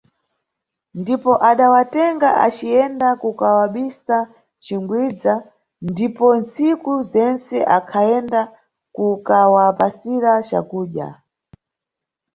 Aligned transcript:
Ndipo 0.99 1.31
adawatenga 1.49 2.29
aciyenda 2.45 3.07
kukawabisa 3.21 4.17
m`cigwindza, 4.27 5.33
ndipo 5.89 6.25
ntsiku 6.41 6.91
zentse 7.11 7.57
akhayenda 7.77 8.41
kukawapasira 8.95 10.31
cakudya. 10.47 11.07